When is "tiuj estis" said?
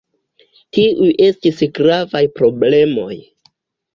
0.77-1.61